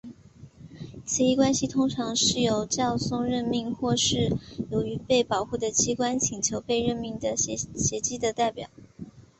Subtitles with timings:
[1.05, 4.35] 此一关系通常是由教宗任命或是
[4.71, 8.67] 由于被保护的机关请求被任命的枢机的代表。